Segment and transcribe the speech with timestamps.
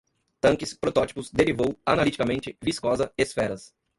[0.39, 3.71] tanques, protótipos, derivou, analiticamente, viscosa, esferas